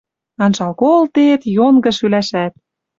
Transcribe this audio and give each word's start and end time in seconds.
Анжал 0.43 0.73
колтет— 0.81 1.41
йонгы 1.55 1.91
шӱлӓшӓт... 1.97 2.53